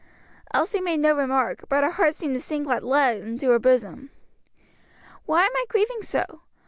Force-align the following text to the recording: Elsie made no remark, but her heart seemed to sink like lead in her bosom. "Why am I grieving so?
Elsie 0.51 0.81
made 0.81 0.97
no 0.99 1.15
remark, 1.15 1.65
but 1.69 1.83
her 1.83 1.91
heart 1.91 2.15
seemed 2.15 2.33
to 2.33 2.41
sink 2.41 2.65
like 2.65 2.81
lead 2.81 3.17
in 3.17 3.39
her 3.39 3.59
bosom. 3.59 4.09
"Why 5.27 5.43
am 5.43 5.51
I 5.55 5.65
grieving 5.69 6.01
so? 6.01 6.41